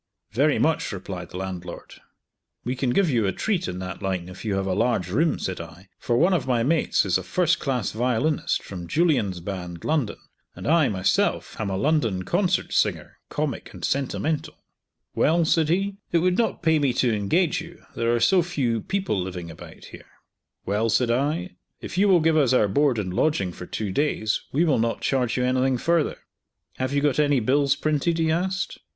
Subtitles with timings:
[0.31, 1.93] "Very much," replied the landlord.
[2.65, 5.37] "We can give you a treat in that line if you have a large room,"
[5.37, 9.83] said I, "for one of my mates is a first class violinist from Julien's Band,
[9.85, 10.17] London,
[10.55, 14.63] and I, myself, am a London concert singer, comic and sentimental."
[15.13, 17.83] "Well," said he, "It would not pay me to engage you.
[17.95, 20.07] There are so few people living about here."
[20.65, 24.41] "Well," said I, "If you will give us our board and lodging for two days
[24.51, 26.17] we will not charge you anything further."
[26.79, 28.79] "Have you got any bills printed?" he asked.